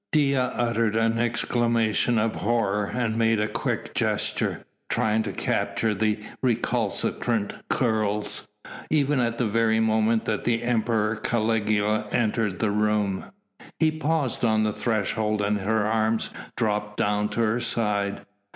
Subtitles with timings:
[0.11, 6.19] Dea uttered an exclamation of horror and made a quick gesture, trying to capture the
[6.41, 8.47] recalcitrant curls,
[8.89, 13.25] even at the very moment that the Emperor Caligula entered the room.
[13.77, 18.25] He paused on the threshold and her arms dropped down to her side.